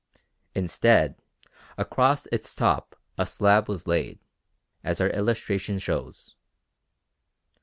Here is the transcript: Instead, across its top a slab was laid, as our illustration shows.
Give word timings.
Instead, 0.55 1.15
across 1.77 2.25
its 2.31 2.55
top 2.55 2.95
a 3.19 3.27
slab 3.27 3.69
was 3.69 3.85
laid, 3.85 4.17
as 4.83 4.99
our 4.99 5.09
illustration 5.11 5.77
shows. 5.77 6.33